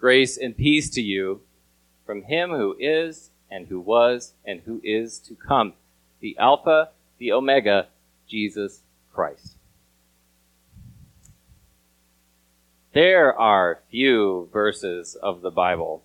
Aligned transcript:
Grace 0.00 0.38
and 0.38 0.56
peace 0.56 0.88
to 0.88 1.02
you 1.02 1.42
from 2.06 2.22
him 2.22 2.52
who 2.52 2.74
is, 2.80 3.28
and 3.50 3.66
who 3.66 3.78
was, 3.78 4.32
and 4.46 4.62
who 4.62 4.80
is 4.82 5.18
to 5.18 5.34
come, 5.34 5.74
the 6.20 6.34
Alpha, 6.38 6.88
the 7.18 7.30
Omega, 7.30 7.88
Jesus 8.26 8.80
Christ. 9.12 9.58
There 12.94 13.38
are 13.38 13.82
few 13.90 14.48
verses 14.50 15.16
of 15.16 15.42
the 15.42 15.50
Bible 15.50 16.02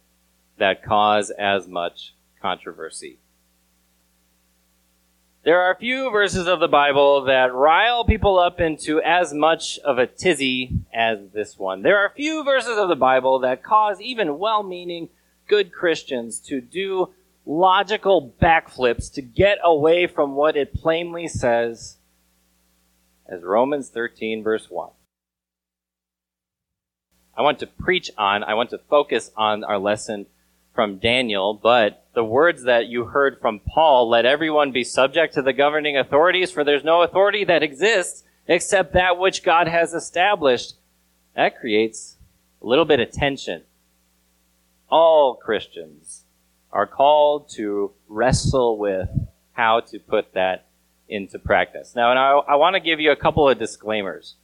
that 0.57 0.84
cause 0.84 1.30
as 1.30 1.66
much 1.66 2.14
controversy. 2.41 3.20
There 5.46 5.62
are 5.62 5.71
a 5.71 5.77
few 5.77 6.09
verses 6.09 6.48
of 6.48 6.59
the 6.59 6.68
Bible 6.68 7.25
that 7.25 7.54
rile 7.54 8.04
people 8.04 8.39
up 8.39 8.59
into 8.59 9.00
as 9.00 9.32
much 9.32 9.77
of 9.86 10.00
a 10.00 10.07
tizzy 10.07 10.71
as 10.91 11.20
this 11.36 11.55
one. 11.55 11.84
There 11.84 12.00
are 12.00 12.07
a 12.07 12.16
few 12.16 12.44
verses 12.44 12.80
of 12.80 12.89
the 12.89 12.95
Bible 12.95 13.38
that 13.41 13.62
cause 13.62 14.02
even 14.02 14.39
well 14.39 14.63
meaning, 14.63 15.09
good 15.48 15.72
Christians 15.72 16.39
to 16.48 16.62
do 16.62 17.13
logical 17.45 18.34
backflips 18.41 19.13
to 19.13 19.22
get 19.22 19.59
away 19.63 20.08
from 20.08 20.34
what 20.34 20.58
it 20.58 20.73
plainly 20.73 21.27
says 21.27 21.98
as 23.27 23.44
Romans 23.44 23.89
13, 23.89 24.41
verse 24.41 24.66
1. 24.72 24.89
I 27.38 27.44
want 27.44 27.59
to 27.59 27.67
preach 27.67 28.09
on, 28.17 28.44
I 28.44 28.55
want 28.55 28.72
to 28.72 28.80
focus 28.89 29.30
on 29.38 29.64
our 29.64 29.77
lesson 29.77 30.25
from 30.73 30.98
Daniel, 30.98 31.53
but 31.53 32.05
the 32.16 32.24
words 32.24 32.64
that 32.64 32.88
you 32.88 33.05
heard 33.05 33.40
from 33.40 33.60
Paul, 33.60 34.10
let 34.10 34.26
everyone 34.26 34.72
be 34.72 34.84
subject 34.84 35.34
to 35.36 35.42
the 35.42 35.54
governing 35.54 35.98
authorities, 35.98 36.52
for 36.52 36.64
there's 36.64 36.84
no 36.84 37.02
authority 37.02 37.44
that 37.44 37.62
exists 37.62 38.23
except 38.48 38.94
that 38.94 39.18
which 39.18 39.44
God 39.44 39.68
has 39.68 39.94
established. 39.94 40.76
That 41.36 41.59
creates 41.59 42.18
a 42.62 42.66
little 42.66 42.86
bit 42.86 43.00
of 43.00 43.12
tension. 43.12 43.64
All 44.90 45.36
Christians 45.36 46.23
are 46.72 46.88
called 46.88 47.50
to 47.56 47.92
wrestle 48.08 48.78
with 48.78 49.09
how 49.54 49.82
to 49.82 50.00
put 50.00 50.34
that 50.34 50.67
into 51.08 51.38
practice. 51.38 51.95
Now, 51.95 52.11
and 52.11 52.20
I, 52.20 52.32
I 52.32 52.56
want 52.56 52.76
to 52.76 52.80
give 52.80 53.00
you 53.00 53.11
a 53.11 53.16
couple 53.16 53.48
of 53.48 53.59
disclaimers. 53.59 54.36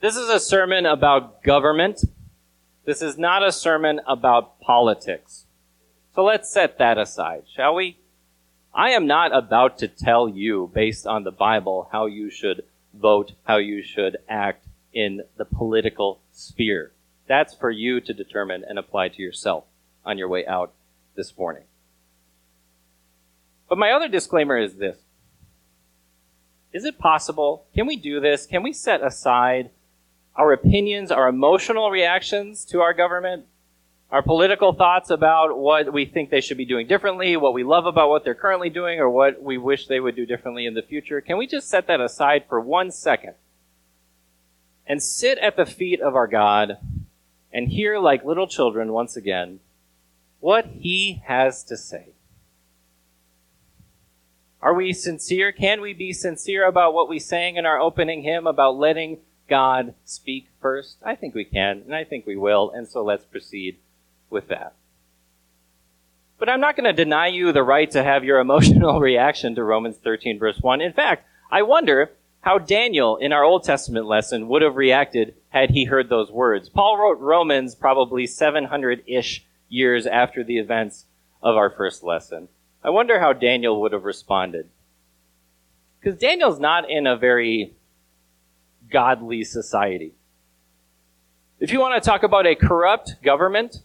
This 0.00 0.16
is 0.16 0.28
a 0.28 0.38
sermon 0.38 0.86
about 0.86 1.42
government. 1.42 2.04
This 2.84 3.02
is 3.02 3.16
not 3.16 3.42
a 3.42 3.50
sermon 3.50 4.00
about 4.06 4.60
politics. 4.60 5.45
So 6.16 6.24
let's 6.24 6.50
set 6.50 6.78
that 6.78 6.96
aside, 6.96 7.42
shall 7.54 7.74
we? 7.74 7.98
I 8.74 8.92
am 8.92 9.06
not 9.06 9.36
about 9.36 9.76
to 9.78 9.86
tell 9.88 10.30
you, 10.30 10.70
based 10.72 11.06
on 11.06 11.24
the 11.24 11.30
Bible, 11.30 11.90
how 11.92 12.06
you 12.06 12.30
should 12.30 12.64
vote, 12.94 13.32
how 13.44 13.58
you 13.58 13.82
should 13.82 14.16
act 14.26 14.64
in 14.94 15.24
the 15.36 15.44
political 15.44 16.20
sphere. 16.32 16.92
That's 17.26 17.54
for 17.54 17.70
you 17.70 18.00
to 18.00 18.14
determine 18.14 18.64
and 18.66 18.78
apply 18.78 19.08
to 19.08 19.20
yourself 19.20 19.64
on 20.06 20.16
your 20.16 20.28
way 20.28 20.46
out 20.46 20.72
this 21.16 21.36
morning. 21.36 21.64
But 23.68 23.76
my 23.76 23.90
other 23.90 24.08
disclaimer 24.08 24.56
is 24.56 24.76
this. 24.76 24.96
Is 26.72 26.86
it 26.86 26.98
possible? 26.98 27.66
Can 27.74 27.86
we 27.86 27.96
do 27.96 28.20
this? 28.20 28.46
Can 28.46 28.62
we 28.62 28.72
set 28.72 29.02
aside 29.04 29.68
our 30.34 30.54
opinions, 30.54 31.10
our 31.10 31.28
emotional 31.28 31.90
reactions 31.90 32.64
to 32.66 32.80
our 32.80 32.94
government, 32.94 33.44
our 34.10 34.22
political 34.22 34.72
thoughts 34.72 35.10
about 35.10 35.58
what 35.58 35.92
we 35.92 36.04
think 36.04 36.30
they 36.30 36.40
should 36.40 36.56
be 36.56 36.64
doing 36.64 36.86
differently, 36.86 37.36
what 37.36 37.54
we 37.54 37.64
love 37.64 37.86
about 37.86 38.08
what 38.08 38.24
they're 38.24 38.34
currently 38.34 38.70
doing, 38.70 39.00
or 39.00 39.10
what 39.10 39.42
we 39.42 39.58
wish 39.58 39.86
they 39.86 40.00
would 40.00 40.14
do 40.14 40.24
differently 40.24 40.64
in 40.64 40.74
the 40.74 40.82
future, 40.82 41.20
can 41.20 41.36
we 41.36 41.46
just 41.46 41.68
set 41.68 41.88
that 41.88 42.00
aside 42.00 42.44
for 42.48 42.60
one 42.60 42.90
second 42.90 43.34
and 44.86 45.02
sit 45.02 45.38
at 45.38 45.56
the 45.56 45.66
feet 45.66 46.00
of 46.00 46.14
our 46.14 46.28
God 46.28 46.78
and 47.52 47.68
hear, 47.68 47.98
like 47.98 48.24
little 48.24 48.46
children, 48.46 48.92
once 48.92 49.16
again, 49.16 49.58
what 50.38 50.66
He 50.66 51.22
has 51.26 51.64
to 51.64 51.76
say? 51.76 52.10
Are 54.62 54.74
we 54.74 54.92
sincere? 54.92 55.52
Can 55.52 55.80
we 55.80 55.92
be 55.92 56.12
sincere 56.12 56.66
about 56.66 56.94
what 56.94 57.08
we 57.08 57.18
sang 57.18 57.56
in 57.56 57.66
our 57.66 57.80
opening 57.80 58.22
hymn 58.22 58.46
about 58.46 58.76
letting 58.76 59.18
God 59.48 59.94
speak 60.04 60.48
first? 60.60 60.98
I 61.04 61.16
think 61.16 61.34
we 61.34 61.44
can, 61.44 61.82
and 61.84 61.94
I 61.94 62.04
think 62.04 62.26
we 62.26 62.36
will, 62.36 62.70
and 62.70 62.86
so 62.86 63.02
let's 63.02 63.24
proceed 63.24 63.78
with 64.30 64.48
that. 64.48 64.74
But 66.38 66.48
I'm 66.48 66.60
not 66.60 66.76
going 66.76 66.84
to 66.84 66.92
deny 66.92 67.28
you 67.28 67.52
the 67.52 67.62
right 67.62 67.90
to 67.92 68.02
have 68.02 68.24
your 68.24 68.40
emotional 68.40 69.00
reaction 69.00 69.54
to 69.54 69.64
Romans 69.64 69.96
13 69.96 70.38
verse 70.38 70.58
1. 70.60 70.80
In 70.80 70.92
fact, 70.92 71.26
I 71.50 71.62
wonder 71.62 72.10
how 72.40 72.58
Daniel 72.58 73.16
in 73.16 73.32
our 73.32 73.42
Old 73.42 73.64
Testament 73.64 74.06
lesson 74.06 74.48
would 74.48 74.62
have 74.62 74.76
reacted 74.76 75.34
had 75.48 75.70
he 75.70 75.84
heard 75.84 76.08
those 76.08 76.30
words. 76.30 76.68
Paul 76.68 76.98
wrote 76.98 77.18
Romans 77.18 77.74
probably 77.74 78.24
700-ish 78.24 79.44
years 79.68 80.06
after 80.06 80.44
the 80.44 80.58
events 80.58 81.06
of 81.42 81.56
our 81.56 81.70
first 81.70 82.04
lesson. 82.04 82.48
I 82.84 82.90
wonder 82.90 83.18
how 83.18 83.32
Daniel 83.32 83.80
would 83.80 83.92
have 83.92 84.04
responded. 84.04 84.68
Because 85.98 86.20
Daniel's 86.20 86.60
not 86.60 86.88
in 86.88 87.06
a 87.06 87.16
very 87.16 87.74
godly 88.90 89.42
society. 89.42 90.12
If 91.58 91.72
you 91.72 91.80
want 91.80 92.00
to 92.00 92.06
talk 92.06 92.22
about 92.22 92.46
a 92.46 92.54
corrupt 92.54 93.16
government, 93.22 93.78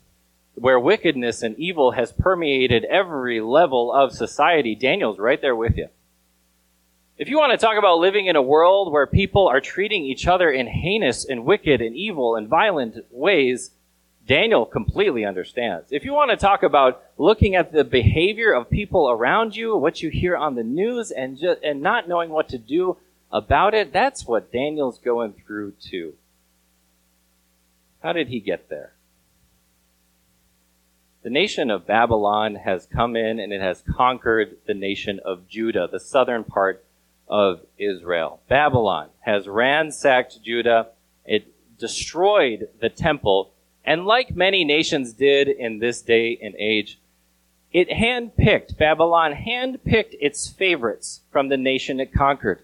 where 0.56 0.80
wickedness 0.80 1.42
and 1.42 1.58
evil 1.58 1.92
has 1.92 2.12
permeated 2.12 2.86
every 2.86 3.42
level 3.42 3.92
of 3.92 4.12
society, 4.12 4.76
Daniel's 4.76 5.20
right 5.20 5.42
there 5.42 5.56
with 5.56 5.78
you. 5.78 5.88
If 7.18 7.30
you 7.30 7.38
want 7.38 7.52
to 7.52 7.58
talk 7.58 7.78
about 7.78 8.00
living 8.00 8.26
in 8.26 8.36
a 8.36 8.42
world 8.42 8.92
where 8.92 9.06
people 9.06 9.48
are 9.48 9.62
treating 9.62 10.04
each 10.04 10.28
other 10.28 10.50
in 10.50 10.68
heinous 10.68 11.24
and 11.24 11.46
wicked 11.46 11.80
and 11.82 11.96
evil 11.96 12.36
and 12.36 12.48
violent 12.48 12.98
ways, 13.12 13.72
Daniel 14.28 14.66
completely 14.66 15.26
understands. 15.26 15.92
If 15.92 16.04
you 16.04 16.14
want 16.14 16.32
to 16.32 16.38
talk 16.38 16.64
about 16.64 17.04
looking 17.18 17.56
at 17.56 17.72
the 17.72 17.84
behavior 17.84 18.54
of 18.54 18.70
people 18.70 19.10
around 19.10 19.56
you, 19.56 19.78
what 19.78 20.02
you 20.02 20.10
hear 20.10 20.36
on 20.36 20.56
the 20.56 20.64
news, 20.64 21.12
and 21.12 21.38
just, 21.38 21.62
and 21.64 21.82
not 21.82 22.08
knowing 22.08 22.30
what 22.30 22.50
to 22.50 22.58
do 22.58 22.98
about 23.32 23.74
it, 23.74 23.94
that's 23.94 24.26
what 24.26 24.52
Daniel's 24.52 25.00
going 25.00 25.34
through 25.34 25.74
too. 25.82 26.16
How 28.02 28.14
did 28.14 28.30
he 28.30 28.40
get 28.40 28.70
there? 28.70 28.94
The 31.24 31.30
nation 31.30 31.70
of 31.70 31.86
Babylon 31.86 32.56
has 32.56 32.88
come 32.88 33.16
in 33.16 33.40
and 33.40 33.54
it 33.54 33.62
has 33.62 33.84
conquered 33.84 34.58
the 34.66 34.74
nation 34.74 35.20
of 35.24 35.48
Judah, 35.48 35.88
the 35.92 36.00
southern 36.00 36.44
part 36.44 36.84
of 37.28 37.62
Israel. 37.78 38.42
Babylon 38.50 39.10
has 39.20 39.48
ransacked 39.48 40.42
Judah. 40.42 40.88
It 41.24 41.46
destroyed 41.78 42.70
the 42.80 42.90
temple. 42.90 43.54
And 43.86 44.06
like 44.06 44.36
many 44.36 44.64
nations 44.64 45.14
did 45.14 45.48
in 45.48 45.80
this 45.80 46.02
day 46.02 46.40
and 46.42 46.56
age, 46.56 47.00
it 47.72 47.90
handpicked, 47.90 48.78
Babylon 48.78 49.34
handpicked 49.34 50.16
its 50.20 50.50
favorites 50.50 51.22
from 51.32 51.50
the 51.50 51.58
nation 51.58 52.00
it 52.00 52.14
conquered. 52.14 52.64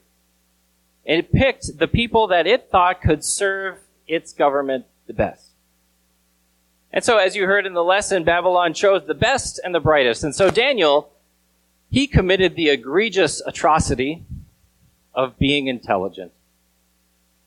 It 1.06 1.32
picked 1.32 1.78
the 1.78 1.88
people 1.88 2.28
that 2.28 2.48
it 2.48 2.70
thought 2.70 3.02
could 3.02 3.24
serve 3.24 3.78
its 4.08 4.34
government 4.34 4.86
the 5.06 5.14
best. 5.14 5.47
And 6.92 7.04
so, 7.04 7.18
as 7.18 7.36
you 7.36 7.46
heard 7.46 7.66
in 7.66 7.74
the 7.74 7.84
lesson, 7.84 8.24
Babylon 8.24 8.74
chose 8.74 9.06
the 9.06 9.14
best 9.14 9.60
and 9.64 9.76
the 9.76 9.80
brightest. 9.80 10.24
And 10.24 10.34
so, 10.34 10.50
Daniel, 10.50 11.12
he 11.90 12.08
committed 12.08 12.56
the 12.56 12.70
egregious 12.70 13.42
atrocity 13.46 14.24
of 15.14 15.38
being 15.38 15.68
intelligent, 15.68 16.32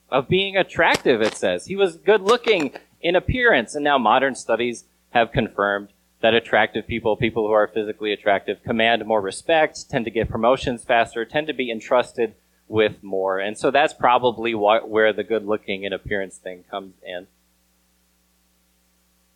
of 0.09 0.27
being 0.27 0.55
attractive, 0.55 1.21
it 1.21 1.35
says. 1.35 1.65
He 1.65 1.75
was 1.75 1.97
good 1.97 2.21
looking 2.21 2.73
in 3.01 3.15
appearance. 3.15 3.73
And 3.73 3.83
now, 3.83 3.97
modern 3.97 4.35
studies 4.35 4.85
have 5.09 5.31
confirmed 5.31 5.89
that 6.21 6.35
attractive 6.35 6.85
people, 6.85 7.17
people 7.17 7.47
who 7.47 7.53
are 7.53 7.67
physically 7.67 8.13
attractive, 8.13 8.61
command 8.63 9.03
more 9.05 9.21
respect, 9.21 9.89
tend 9.89 10.05
to 10.05 10.11
get 10.11 10.29
promotions 10.29 10.83
faster, 10.83 11.25
tend 11.25 11.47
to 11.47 11.53
be 11.53 11.71
entrusted 11.71 12.35
with 12.67 13.01
more. 13.01 13.39
And 13.39 13.57
so, 13.57 13.71
that's 13.71 13.93
probably 13.93 14.53
what, 14.53 14.87
where 14.87 15.11
the 15.11 15.23
good 15.23 15.45
looking 15.45 15.83
in 15.83 15.93
appearance 15.93 16.37
thing 16.37 16.63
comes 16.69 16.93
in. 17.03 17.25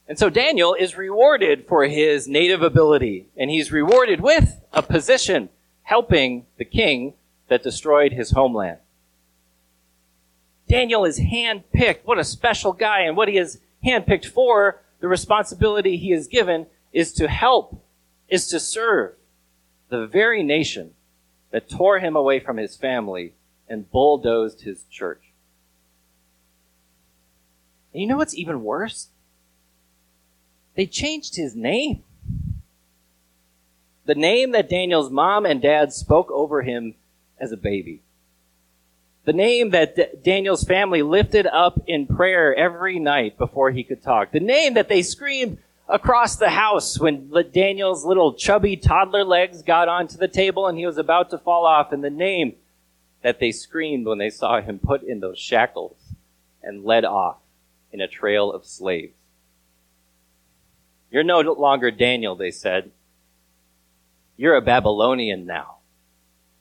And 0.08 0.20
so 0.20 0.30
Daniel 0.30 0.76
is 0.76 0.98
rewarded 0.98 1.68
for 1.68 1.86
his 1.86 2.28
native 2.28 2.62
ability, 2.62 3.28
and 3.36 3.50
he's 3.50 3.72
rewarded 3.72 4.22
with 4.22 4.62
a 4.72 4.84
position 4.84 5.50
helping 5.82 6.46
the 6.58 6.66
king 6.66 7.14
that 7.48 7.64
destroyed 7.64 8.12
his 8.12 8.32
homeland. 8.32 8.78
Daniel 10.68 11.06
is 11.06 11.20
handpicked. 11.20 12.00
What 12.06 12.20
a 12.20 12.24
special 12.24 12.74
guy, 12.74 13.02
and 13.02 13.18
what 13.18 13.28
he 13.28 13.38
is 13.38 13.60
handpicked 13.86 14.26
for, 14.26 14.82
the 15.00 15.08
responsibility 15.08 15.98
he 15.98 16.12
is 16.12 16.28
given 16.28 16.68
is 16.92 17.14
to 17.14 17.28
help, 17.28 17.84
is 18.28 18.48
to 18.48 18.60
serve 18.60 19.16
the 19.90 20.08
very 20.08 20.44
nation 20.44 20.92
that 21.52 21.70
tore 21.70 22.00
him 22.00 22.16
away 22.16 22.40
from 22.40 22.58
his 22.58 22.76
family 22.76 23.34
and 23.68 23.90
bulldozed 23.92 24.62
his 24.62 24.84
church. 24.90 25.22
And 27.94 28.02
you 28.02 28.08
know 28.08 28.18
what's 28.18 28.36
even 28.36 28.64
worse? 28.64 29.10
They 30.76 30.86
changed 30.86 31.36
his 31.36 31.56
name. 31.56 32.04
The 34.06 34.16
name 34.16 34.52
that 34.52 34.70
Daniel's 34.70 35.10
mom 35.10 35.46
and 35.46 35.62
dad 35.62 35.94
spoke 35.94 36.30
over 36.32 36.62
him 36.62 36.96
as 37.40 37.52
a 37.52 37.58
baby. 37.58 38.02
The 39.26 39.34
name 39.34 39.72
that 39.72 39.96
D- 39.96 40.06
Daniel's 40.24 40.64
family 40.64 41.02
lifted 41.02 41.48
up 41.48 41.82
in 41.88 42.06
prayer 42.06 42.54
every 42.54 43.00
night 43.00 43.38
before 43.38 43.72
he 43.72 43.84
could 43.84 44.04
talk. 44.04 44.32
The 44.32 44.40
name 44.40 44.76
that 44.76 44.88
they 44.88 45.02
screamed 45.02 45.58
across 45.90 46.36
the 46.36 46.50
house 46.50 47.00
when 47.00 47.32
Daniel's 47.52 48.06
little 48.06 48.34
chubby 48.34 48.78
toddler 48.78 49.24
legs 49.24 49.64
got 49.64 49.88
onto 49.88 50.18
the 50.18 50.28
table 50.28 50.68
and 50.68 50.78
he 50.78 50.86
was 50.86 51.00
about 51.00 51.32
to 51.32 51.40
fall 51.40 51.66
off. 51.66 51.92
And 51.92 52.04
the 52.04 52.12
name 52.12 52.56
that 53.24 53.40
they 53.40 53.52
screamed 53.52 54.06
when 54.06 54.20
they 54.20 54.30
saw 54.30 54.62
him 54.62 54.78
put 54.78 55.02
in 55.02 55.20
those 55.20 55.40
shackles 55.40 55.98
and 56.62 56.84
led 56.84 57.06
off 57.06 57.38
in 57.92 58.02
a 58.02 58.08
trail 58.08 58.52
of 58.52 58.66
slaves. 58.66 59.14
You're 61.16 61.24
no 61.24 61.40
longer 61.40 61.92
Daniel, 61.92 62.36
they 62.36 62.52
said. 62.52 62.92
You're 64.36 64.58
a 64.58 64.62
Babylonian 64.62 65.46
now. 65.46 65.78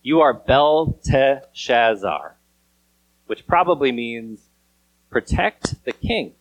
You 0.01 0.21
are 0.21 0.33
Belteshazzar, 0.33 2.37
which 3.27 3.49
probably 3.49 3.91
means 3.91 4.43
protect 5.11 5.85
the 5.85 5.91
king. 5.91 6.35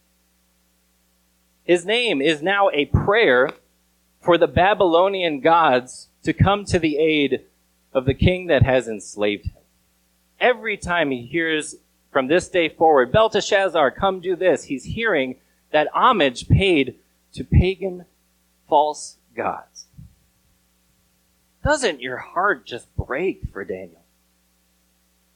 His 1.63 1.87
name 1.87 2.21
is 2.21 2.43
now 2.43 2.69
a 2.69 2.85
prayer 2.85 3.49
for 4.21 4.37
the 4.37 4.45
Babylonian 4.45 5.39
gods 5.39 6.09
to 6.21 6.33
come 6.33 6.65
to 6.65 6.77
the 6.77 6.97
aid 6.97 7.45
of 7.93 8.05
the 8.05 8.13
king 8.13 8.45
that 8.45 8.61
has 8.61 8.87
enslaved 8.87 9.47
him 9.47 9.63
every 10.39 10.77
time 10.77 11.09
he 11.09 11.23
hears 11.23 11.77
from 12.11 12.27
this 12.27 12.47
day 12.47 12.69
forward, 12.69 13.11
Belteshazzar, 13.11 13.89
come 13.89 14.19
do 14.19 14.35
this, 14.35 14.65
he's 14.65 14.83
hearing 14.83 15.37
that 15.71 15.87
homage 15.95 16.47
paid 16.47 16.99
to 17.33 17.43
pagan 17.43 18.05
false 18.69 19.17
gods. 19.35 19.87
Doesn't 21.63 22.01
your 22.01 22.17
heart 22.17 22.65
just 22.65 22.93
break 22.95 23.43
for 23.51 23.63
Daniel? 23.63 24.03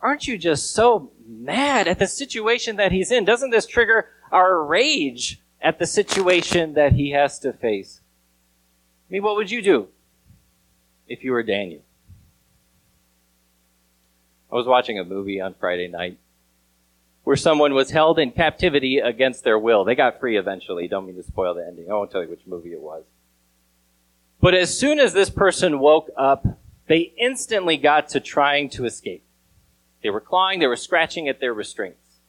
Aren't 0.02 0.28
you 0.28 0.38
just 0.38 0.72
so 0.72 1.12
mad 1.26 1.88
at 1.88 2.00
the 2.00 2.08
situation 2.08 2.76
that 2.76 2.92
he's 2.92 3.12
in? 3.12 3.26
Doesn't 3.26 3.50
this 3.50 3.66
trigger 3.66 4.08
our 4.32 4.64
rage 4.64 5.42
at 5.62 5.80
the 5.80 5.88
situation 5.88 6.74
that 6.74 6.94
he 6.94 7.12
has 7.12 7.40
to 7.40 7.54
face? 7.54 8.02
I 9.10 9.14
mean, 9.14 9.24
what 9.24 9.38
would 9.38 9.50
you 9.50 9.62
do 9.62 9.88
if 11.08 11.24
you 11.24 11.32
were 11.32 11.44
Daniel? 11.44 11.82
I 14.52 14.56
was 14.56 14.68
watching 14.68 15.00
a 15.00 15.04
movie 15.04 15.42
on 15.42 15.56
Friday 15.60 15.88
night 15.88 16.18
where 17.28 17.36
someone 17.36 17.74
was 17.74 17.92
held 17.92 18.18
in 18.20 18.32
captivity 18.32 19.00
against 19.00 19.44
their 19.44 19.60
will. 19.60 19.84
They 19.84 19.96
got 19.96 20.18
free 20.18 20.38
eventually. 20.38 20.88
Don't 20.88 21.06
mean 21.06 21.18
to 21.18 21.24
spoil 21.24 21.54
the 21.56 21.68
ending. 21.68 21.92
I 21.92 21.94
won't 21.94 22.10
tell 22.10 22.24
you 22.24 22.30
which 22.30 22.48
movie 22.48 22.72
it 22.72 22.80
was. 22.80 23.04
But 24.40 24.54
as 24.54 24.80
soon 24.80 24.98
as 24.98 25.12
this 25.12 25.30
person 25.30 25.80
woke 25.80 26.10
up, 26.16 26.46
they 26.88 27.12
instantly 27.20 27.76
got 27.76 28.08
to 28.12 28.22
trying 28.22 28.70
to 28.70 28.86
escape. 28.86 29.26
They 30.02 30.10
were 30.10 30.22
clawing, 30.22 30.60
they 30.60 30.68
were 30.68 30.78
scratching 30.78 31.28
at 31.28 31.42
their 31.42 31.54
restraints. 31.54 32.20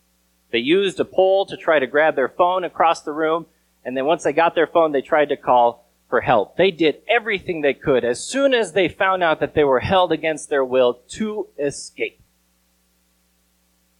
They 0.50 0.58
used 0.58 0.98
a 0.98 1.04
pole 1.04 1.46
to 1.46 1.56
try 1.56 1.78
to 1.78 1.86
grab 1.86 2.16
their 2.16 2.28
phone 2.28 2.64
across 2.64 3.02
the 3.02 3.12
room, 3.12 3.46
and 3.84 3.96
then 3.96 4.04
once 4.04 4.24
they 4.24 4.32
got 4.32 4.56
their 4.56 4.66
phone, 4.66 4.90
they 4.90 5.00
tried 5.00 5.28
to 5.28 5.36
call 5.36 5.88
for 6.10 6.22
help. 6.22 6.56
They 6.56 6.72
did 6.72 7.02
everything 7.08 7.60
they 7.60 7.74
could 7.74 8.04
as 8.04 8.18
soon 8.18 8.52
as 8.52 8.72
they 8.72 8.88
found 8.88 9.22
out 9.22 9.38
that 9.38 9.54
they 9.54 9.62
were 9.62 9.78
held 9.78 10.10
against 10.10 10.50
their 10.50 10.64
will 10.64 10.94
to 11.10 11.46
escape. 11.56 12.17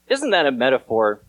Isn't 0.09 0.31
that 0.31 0.47
a 0.47 0.53
metaphor 0.53 1.21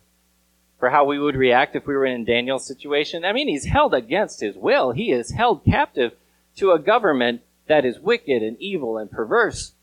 for 0.80 0.90
how 0.90 1.06
we 1.06 1.20
would 1.20 1.36
react 1.36 1.76
if 1.76 1.86
we 1.86 1.96
were 1.96 2.06
in 2.06 2.26
Daniel's 2.26 2.66
situation? 2.66 3.26
I 3.26 3.34
mean, 3.34 3.48
he's 3.48 3.66
held 3.66 3.94
against 3.94 4.40
his 4.40 4.56
will. 4.56 4.92
He 4.92 5.12
is 5.12 5.32
held 5.32 5.66
captive 5.66 6.14
to 6.58 6.72
a 6.72 6.80
government 6.80 7.42
that 7.68 7.86
is 7.86 8.00
wicked 8.00 8.42
and 8.42 8.60
evil 8.60 8.98
and 8.98 9.12
perverse. 9.12 9.74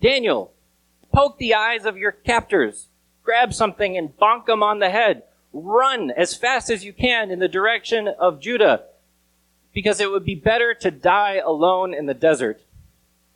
Daniel, 0.00 0.52
poke 1.12 1.38
the 1.38 1.54
eyes 1.54 1.84
of 1.84 1.96
your 1.96 2.12
captors. 2.12 2.86
Grab 3.24 3.52
something 3.52 3.96
and 3.96 4.16
bonk 4.16 4.46
them 4.46 4.62
on 4.62 4.78
the 4.78 4.90
head. 4.90 5.24
Run 5.52 6.10
as 6.10 6.36
fast 6.36 6.70
as 6.70 6.84
you 6.84 6.92
can 6.92 7.30
in 7.30 7.40
the 7.40 7.48
direction 7.48 8.08
of 8.08 8.40
Judah 8.40 8.84
because 9.74 10.00
it 10.00 10.10
would 10.10 10.24
be 10.24 10.34
better 10.34 10.74
to 10.74 10.90
die 10.90 11.40
alone 11.44 11.92
in 11.92 12.06
the 12.06 12.14
desert 12.14 12.60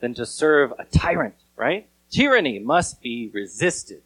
than 0.00 0.14
to 0.14 0.26
serve 0.26 0.72
a 0.78 0.84
tyrant, 0.84 1.34
right? 1.56 1.88
Tyranny 2.10 2.58
must 2.58 3.00
be 3.00 3.30
resisted. 3.32 4.02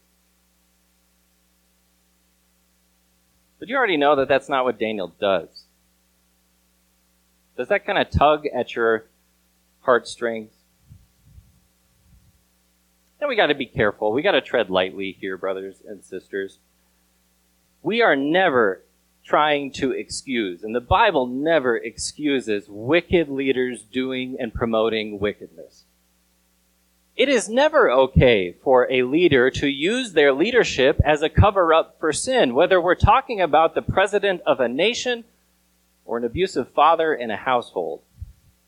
But 3.58 3.68
you 3.68 3.76
already 3.76 3.96
know 3.96 4.16
that 4.16 4.28
that's 4.28 4.48
not 4.48 4.64
what 4.64 4.78
Daniel 4.78 5.14
does. 5.20 5.64
Does 7.56 7.68
that 7.68 7.86
kind 7.86 7.98
of 7.98 8.10
tug 8.10 8.46
at 8.46 8.74
your 8.74 9.06
heartstrings? 9.80 10.52
And 13.20 13.28
we 13.28 13.36
got 13.36 13.46
to 13.46 13.54
be 13.54 13.66
careful. 13.66 14.12
We 14.12 14.22
got 14.22 14.32
to 14.32 14.42
tread 14.42 14.68
lightly 14.68 15.16
here, 15.18 15.38
brothers 15.38 15.76
and 15.86 16.04
sisters. 16.04 16.58
We 17.82 18.02
are 18.02 18.14
never 18.14 18.82
trying 19.24 19.72
to 19.72 19.90
excuse. 19.90 20.62
And 20.62 20.74
the 20.74 20.80
Bible 20.80 21.26
never 21.26 21.76
excuses 21.76 22.66
wicked 22.68 23.28
leaders 23.28 23.82
doing 23.82 24.36
and 24.38 24.52
promoting 24.52 25.18
wickedness. 25.18 25.84
It 27.16 27.30
is 27.30 27.48
never 27.48 27.90
okay 27.90 28.52
for 28.62 28.86
a 28.92 29.02
leader 29.02 29.50
to 29.50 29.66
use 29.66 30.12
their 30.12 30.34
leadership 30.34 31.00
as 31.02 31.22
a 31.22 31.30
cover 31.30 31.72
up 31.72 31.96
for 31.98 32.12
sin, 32.12 32.54
whether 32.54 32.78
we're 32.78 32.94
talking 32.94 33.40
about 33.40 33.74
the 33.74 33.80
president 33.80 34.42
of 34.44 34.60
a 34.60 34.68
nation 34.68 35.24
or 36.04 36.18
an 36.18 36.24
abusive 36.24 36.72
father 36.74 37.14
in 37.14 37.30
a 37.30 37.36
household. 37.36 38.02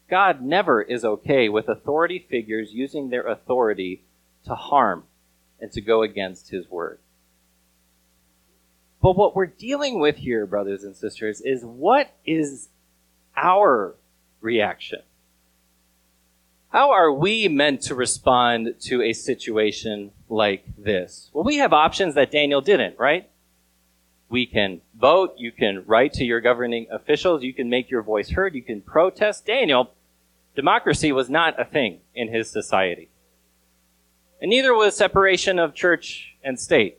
God 0.08 0.40
never 0.40 0.80
is 0.80 1.04
okay 1.04 1.50
with 1.50 1.68
authority 1.68 2.18
figures 2.18 2.72
using 2.72 3.10
their 3.10 3.26
authority 3.26 4.04
to 4.46 4.54
harm 4.54 5.04
and 5.60 5.70
to 5.72 5.82
go 5.82 6.02
against 6.02 6.48
his 6.48 6.70
word. 6.70 7.00
But 9.02 9.14
what 9.14 9.36
we're 9.36 9.44
dealing 9.44 10.00
with 10.00 10.16
here, 10.16 10.46
brothers 10.46 10.84
and 10.84 10.96
sisters, 10.96 11.42
is 11.42 11.66
what 11.66 12.10
is 12.24 12.68
our 13.36 13.94
reaction? 14.40 15.00
How 16.70 16.91
are 16.91 17.11
we 17.11 17.49
meant 17.49 17.81
to 17.82 17.94
respond 17.94 18.75
to 18.81 19.03
a 19.03 19.15
situation 19.15 20.12
like 20.29 20.65
this? 20.76 21.31
Well, 21.32 21.44
we 21.44 21.56
have 21.56 21.73
options 21.73 22.15
that 22.15 22.31
Daniel 22.31 22.61
didn't, 22.61 22.99
right? 22.99 23.31
We 24.29 24.44
can 24.44 24.82
vote, 24.94 25.35
you 25.38 25.50
can 25.50 25.85
write 25.87 26.12
to 26.15 26.25
your 26.25 26.43
governing 26.43 26.87
officials, 26.91 27.43
you 27.43 27.55
can 27.55 27.70
make 27.70 27.91
your 27.91 28.03
voice 28.03 28.31
heard, 28.31 28.55
you 28.55 28.62
can 28.62 28.82
protest. 28.82 29.47
Daniel, 29.47 29.93
democracy 30.55 31.11
was 31.11 31.31
not 31.31 31.59
a 31.59 31.65
thing 31.65 32.00
in 32.15 32.29
his 32.29 32.50
society. 32.50 33.09
And 34.43 34.50
neither 34.50 34.75
was 34.75 34.94
separation 34.94 35.59
of 35.59 35.75
church 35.75 36.37
and 36.44 36.61
state 36.61 36.99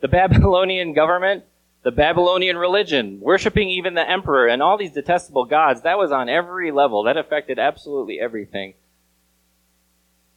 the 0.00 0.08
Babylonian 0.08 0.94
government, 0.94 1.44
the 1.82 1.90
Babylonian 1.90 2.58
religion, 2.58 3.20
worshiping 3.20 3.70
even 3.70 3.94
the 3.94 4.08
emperor, 4.08 4.46
and 4.46 4.62
all 4.62 4.76
these 4.76 4.92
detestable 4.92 5.46
gods, 5.46 5.82
that 5.82 5.98
was 5.98 6.12
on 6.12 6.28
every 6.28 6.70
level. 6.70 7.04
That 7.04 7.16
affected 7.16 7.58
absolutely 7.58 8.20
everything. 8.20 8.74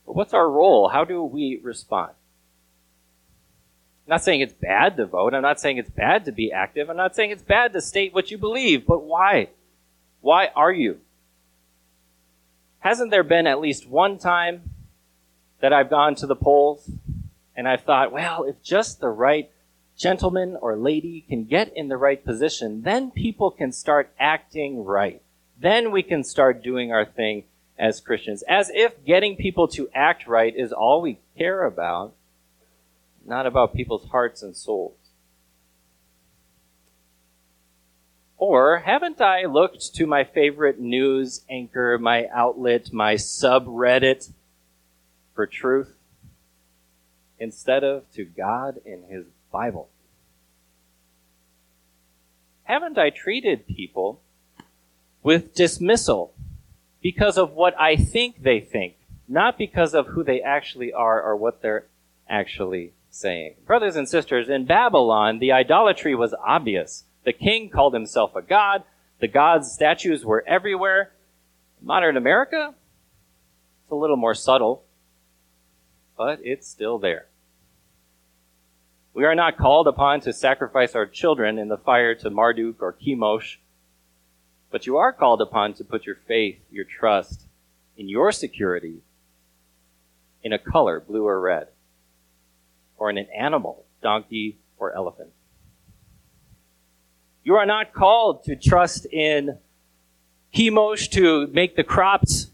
But 0.05 0.15
what's 0.15 0.33
our 0.33 0.49
role? 0.49 0.89
How 0.89 1.03
do 1.03 1.23
we 1.23 1.59
respond? 1.61 2.11
I'm 4.05 4.11
not 4.11 4.23
saying 4.23 4.41
it's 4.41 4.53
bad 4.53 4.97
to 4.97 5.05
vote. 5.05 5.33
I'm 5.33 5.41
not 5.41 5.59
saying 5.59 5.77
it's 5.77 5.89
bad 5.89 6.25
to 6.25 6.31
be 6.31 6.51
active. 6.51 6.89
I'm 6.89 6.97
not 6.97 7.15
saying 7.15 7.31
it's 7.31 7.43
bad 7.43 7.73
to 7.73 7.81
state 7.81 8.13
what 8.13 8.31
you 8.31 8.37
believe. 8.37 8.85
But 8.85 9.03
why? 9.03 9.49
Why 10.21 10.49
are 10.55 10.71
you? 10.71 10.99
Hasn't 12.79 13.11
there 13.11 13.23
been 13.23 13.47
at 13.47 13.61
least 13.61 13.87
one 13.87 14.17
time 14.17 14.61
that 15.61 15.71
I've 15.71 15.89
gone 15.89 16.15
to 16.15 16.27
the 16.27 16.35
polls 16.35 16.89
and 17.55 17.65
I've 17.65 17.83
thought, 17.83 18.11
well, 18.11 18.43
if 18.43 18.61
just 18.61 18.99
the 18.99 19.07
right 19.07 19.49
gentleman 20.03 20.57
or 20.61 20.75
lady 20.75 21.25
can 21.29 21.45
get 21.45 21.71
in 21.77 21.87
the 21.87 21.95
right 21.95 22.23
position, 22.23 22.81
then 22.81 23.09
people 23.09 23.49
can 23.49 23.71
start 23.71 24.13
acting 24.19 24.83
right. 24.83 25.21
Then 25.57 25.91
we 25.91 26.03
can 26.03 26.25
start 26.25 26.61
doing 26.61 26.91
our 26.91 27.05
thing 27.05 27.45
as 27.79 28.01
Christians. 28.01 28.43
As 28.43 28.69
if 28.73 29.05
getting 29.05 29.37
people 29.37 29.69
to 29.69 29.89
act 29.95 30.27
right 30.27 30.53
is 30.53 30.73
all 30.73 31.01
we 31.01 31.19
care 31.37 31.63
about, 31.63 32.13
not 33.25 33.47
about 33.47 33.73
people's 33.73 34.09
hearts 34.09 34.43
and 34.43 34.57
souls. 34.57 34.97
Or 38.37 38.79
haven't 38.79 39.21
I 39.21 39.45
looked 39.45 39.95
to 39.95 40.05
my 40.05 40.25
favorite 40.25 40.81
news 40.81 41.45
anchor, 41.49 41.97
my 41.97 42.27
outlet, 42.27 42.91
my 42.91 43.13
subreddit 43.13 44.29
for 45.33 45.47
truth 45.47 45.95
instead 47.39 47.85
of 47.85 48.03
to 48.15 48.25
God 48.25 48.81
in 48.85 49.03
His 49.09 49.23
Bible. 49.49 49.87
Haven't 52.73 52.97
I 52.97 53.11
treated 53.11 53.67
people 53.67 54.19
with 55.21 55.53
dismissal 55.53 56.33
because 57.03 57.37
of 57.37 57.51
what 57.51 57.79
I 57.79 57.95
think 57.95 58.41
they 58.41 58.61
think, 58.61 58.95
not 59.27 59.59
because 59.59 59.93
of 59.93 60.07
who 60.07 60.23
they 60.23 60.41
actually 60.41 60.91
are 60.91 61.21
or 61.21 61.35
what 61.35 61.61
they're 61.61 61.85
actually 62.27 62.93
saying? 63.11 63.53
Brothers 63.67 63.95
and 63.95 64.09
sisters, 64.09 64.49
in 64.49 64.65
Babylon, 64.65 65.37
the 65.37 65.51
idolatry 65.51 66.15
was 66.15 66.33
obvious. 66.43 67.03
The 67.25 67.31
king 67.31 67.69
called 67.69 67.93
himself 67.93 68.35
a 68.35 68.41
god. 68.41 68.81
The 69.19 69.27
god's 69.27 69.71
statues 69.71 70.25
were 70.25 70.43
everywhere. 70.47 71.11
Modern 71.79 72.17
America, 72.17 72.73
it's 73.83 73.91
a 73.91 73.95
little 73.95 74.17
more 74.17 74.33
subtle, 74.33 74.83
but 76.17 76.39
it's 76.41 76.67
still 76.67 76.97
there. 76.97 77.27
We 79.13 79.25
are 79.25 79.35
not 79.35 79.57
called 79.57 79.87
upon 79.87 80.21
to 80.21 80.33
sacrifice 80.33 80.95
our 80.95 81.05
children 81.05 81.59
in 81.59 81.67
the 81.67 81.77
fire 81.77 82.15
to 82.15 82.31
Marduk 82.31 82.81
or 82.81 82.93
Chemosh, 82.93 83.57
but 84.71 84.87
you 84.87 84.97
are 84.97 85.13
called 85.13 85.39
upon 85.39 85.75
to 85.75 85.83
put 85.83 86.07
your 86.07 86.15
faith, 86.27 86.59
your 86.71 86.85
trust 86.85 87.45
in 87.95 88.09
your 88.09 88.31
security 88.31 89.01
in 90.41 90.51
a 90.51 90.57
color, 90.57 90.99
blue 90.99 91.25
or 91.27 91.39
red, 91.39 91.67
or 92.97 93.11
in 93.11 93.19
an 93.19 93.27
animal, 93.37 93.85
donkey 94.01 94.57
or 94.77 94.95
elephant. 94.95 95.29
You 97.43 97.55
are 97.55 97.67
not 97.67 97.93
called 97.93 98.43
to 98.45 98.55
trust 98.55 99.05
in 99.05 99.59
Chemosh 100.55 101.11
to 101.11 101.47
make 101.47 101.75
the 101.75 101.83
crops 101.83 102.47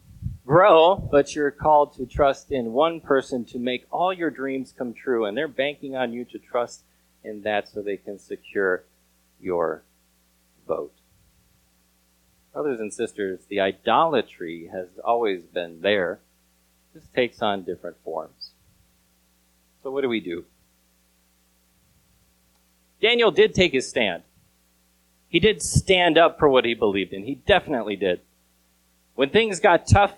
grow, 0.50 0.96
but 0.96 1.36
you're 1.36 1.52
called 1.52 1.94
to 1.94 2.08
trust 2.08 2.52
in 2.52 2.74
one 2.74 3.00
person 3.00 3.46
to 3.46 3.60
make 3.60 3.86
all 3.92 4.12
your 4.12 4.32
dreams 4.32 4.74
come 4.76 4.96
true. 4.96 5.26
And 5.26 5.38
they're 5.38 5.48
banking 5.48 5.96
on 5.96 6.12
you 6.12 6.26
to 6.26 6.40
trust 6.40 6.82
in 7.24 7.44
that 7.44 7.70
so 7.70 7.84
they 7.84 7.98
can 7.98 8.18
secure 8.18 8.84
your 9.40 9.84
vote. 10.68 10.96
Brothers 12.52 12.80
and 12.80 12.92
sisters, 12.92 13.42
the 13.48 13.60
idolatry 13.60 14.72
has 14.74 14.88
always 15.04 15.44
been 15.44 15.82
there. 15.82 16.20
This 16.96 17.06
takes 17.16 17.44
on 17.44 17.62
different 17.62 17.98
forms. 18.04 18.50
So, 19.84 19.92
what 19.92 20.02
do 20.02 20.10
we 20.10 20.20
do? 20.20 20.46
Daniel 23.00 23.30
did 23.30 23.54
take 23.54 23.74
his 23.74 23.88
stand. 23.88 24.24
He 25.28 25.40
did 25.40 25.62
stand 25.62 26.18
up 26.18 26.40
for 26.40 26.50
what 26.50 26.66
he 26.66 26.74
believed 26.74 27.14
in. 27.14 27.24
He 27.26 27.36
definitely 27.36 27.96
did. 27.96 28.22
When 29.14 29.30
things 29.30 29.60
got 29.60 29.88
tough, 29.88 30.16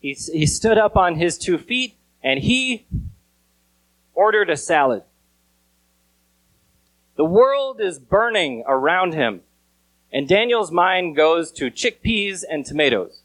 he, 0.00 0.12
he 0.12 0.46
stood 0.46 0.78
up 0.78 0.96
on 0.96 1.16
his 1.16 1.38
two 1.38 1.58
feet 1.58 1.96
and 2.22 2.40
he 2.40 2.86
ordered 4.14 4.50
a 4.50 4.56
salad. 4.56 5.02
The 7.16 7.24
world 7.24 7.80
is 7.80 7.98
burning 7.98 8.62
around 8.66 9.14
him, 9.14 9.40
and 10.12 10.28
Daniel's 10.28 10.70
mind 10.70 11.16
goes 11.16 11.50
to 11.52 11.70
chickpeas 11.70 12.44
and 12.48 12.64
tomatoes. 12.64 13.22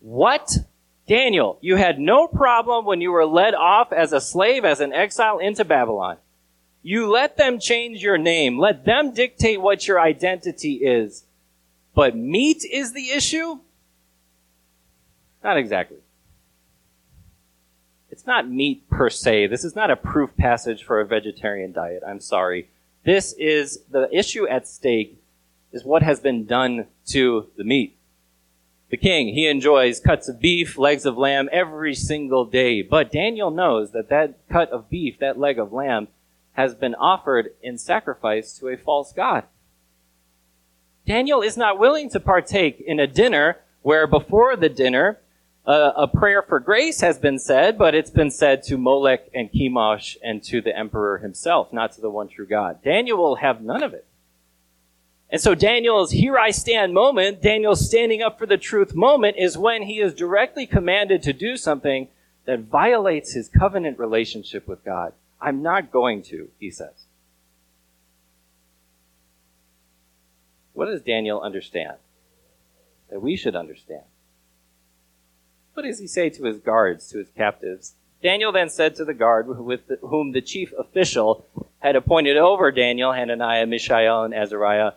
What? 0.00 0.58
Daniel, 1.08 1.58
you 1.60 1.76
had 1.76 1.98
no 1.98 2.28
problem 2.28 2.84
when 2.84 3.00
you 3.00 3.10
were 3.10 3.26
led 3.26 3.54
off 3.54 3.92
as 3.92 4.12
a 4.12 4.20
slave, 4.20 4.64
as 4.64 4.80
an 4.80 4.92
exile 4.92 5.38
into 5.38 5.64
Babylon. 5.64 6.18
You 6.82 7.10
let 7.10 7.36
them 7.36 7.58
change 7.58 8.02
your 8.02 8.18
name. 8.18 8.58
Let 8.58 8.84
them 8.84 9.12
dictate 9.12 9.60
what 9.60 9.88
your 9.88 10.00
identity 10.00 10.74
is. 10.74 11.24
But 11.94 12.16
meat 12.16 12.64
is 12.64 12.92
the 12.92 13.10
issue? 13.10 13.60
Not 15.42 15.56
exactly. 15.56 15.98
It's 18.10 18.26
not 18.26 18.50
meat 18.50 18.88
per 18.90 19.10
se. 19.10 19.46
This 19.46 19.64
is 19.64 19.76
not 19.76 19.90
a 19.90 19.96
proof 19.96 20.36
passage 20.36 20.82
for 20.82 21.00
a 21.00 21.06
vegetarian 21.06 21.72
diet. 21.72 22.02
I'm 22.06 22.20
sorry. 22.20 22.68
This 23.04 23.32
is 23.34 23.80
the 23.90 24.08
issue 24.12 24.46
at 24.48 24.66
stake 24.66 25.22
is 25.72 25.84
what 25.84 26.02
has 26.02 26.20
been 26.20 26.44
done 26.44 26.86
to 27.06 27.46
the 27.56 27.64
meat. 27.64 27.96
The 28.90 28.96
king, 28.96 29.34
he 29.34 29.46
enjoys 29.46 30.00
cuts 30.00 30.28
of 30.28 30.40
beef, 30.40 30.78
legs 30.78 31.04
of 31.04 31.18
lamb 31.18 31.48
every 31.52 31.94
single 31.94 32.46
day. 32.46 32.80
But 32.80 33.12
Daniel 33.12 33.50
knows 33.50 33.92
that 33.92 34.08
that 34.08 34.34
cut 34.48 34.70
of 34.70 34.88
beef, 34.88 35.18
that 35.18 35.38
leg 35.38 35.58
of 35.58 35.72
lamb, 35.72 36.08
has 36.54 36.74
been 36.74 36.94
offered 36.94 37.52
in 37.62 37.76
sacrifice 37.78 38.58
to 38.58 38.68
a 38.68 38.76
false 38.76 39.12
god. 39.12 39.44
Daniel 41.06 41.42
is 41.42 41.56
not 41.56 41.78
willing 41.78 42.10
to 42.10 42.20
partake 42.20 42.80
in 42.80 42.98
a 42.98 43.06
dinner 43.06 43.58
where 43.82 44.06
before 44.06 44.56
the 44.56 44.68
dinner, 44.68 45.18
a 45.68 46.08
prayer 46.08 46.42
for 46.42 46.60
grace 46.60 47.02
has 47.02 47.18
been 47.18 47.38
said, 47.38 47.76
but 47.76 47.94
it's 47.94 48.10
been 48.10 48.30
said 48.30 48.62
to 48.64 48.78
Molech 48.78 49.28
and 49.34 49.50
Chemosh 49.52 50.16
and 50.22 50.42
to 50.44 50.62
the 50.62 50.76
emperor 50.76 51.18
himself, 51.18 51.72
not 51.72 51.92
to 51.92 52.00
the 52.00 52.10
one 52.10 52.28
true 52.28 52.46
God. 52.46 52.82
Daniel 52.82 53.18
will 53.18 53.36
have 53.36 53.60
none 53.60 53.82
of 53.82 53.92
it. 53.92 54.06
And 55.30 55.40
so 55.40 55.54
Daniel's 55.54 56.12
here 56.12 56.38
I 56.38 56.52
stand 56.52 56.94
moment, 56.94 57.42
Daniel's 57.42 57.86
standing 57.86 58.22
up 58.22 58.38
for 58.38 58.46
the 58.46 58.56
truth 58.56 58.94
moment 58.94 59.36
is 59.38 59.58
when 59.58 59.82
he 59.82 60.00
is 60.00 60.14
directly 60.14 60.66
commanded 60.66 61.22
to 61.24 61.34
do 61.34 61.58
something 61.58 62.08
that 62.46 62.60
violates 62.60 63.34
his 63.34 63.50
covenant 63.50 63.98
relationship 63.98 64.66
with 64.66 64.82
God. 64.86 65.12
I'm 65.38 65.62
not 65.62 65.92
going 65.92 66.22
to, 66.22 66.48
he 66.58 66.70
says. 66.70 67.04
What 70.72 70.86
does 70.86 71.02
Daniel 71.02 71.42
understand? 71.42 71.98
That 73.10 73.20
we 73.20 73.36
should 73.36 73.54
understand. 73.54 74.04
What 75.78 75.84
does 75.84 76.00
he 76.00 76.08
say 76.08 76.28
to 76.30 76.42
his 76.42 76.58
guards, 76.58 77.08
to 77.10 77.18
his 77.18 77.30
captives? 77.36 77.94
Daniel 78.20 78.50
then 78.50 78.68
said 78.68 78.96
to 78.96 79.04
the 79.04 79.14
guard 79.14 79.46
with 79.46 79.86
the, 79.86 79.94
whom 80.02 80.32
the 80.32 80.40
chief 80.40 80.72
official 80.76 81.46
had 81.78 81.94
appointed 81.94 82.36
over 82.36 82.72
Daniel, 82.72 83.12
Hananiah, 83.12 83.64
Mishael, 83.64 84.24
and 84.24 84.34
Azariah, 84.34 84.94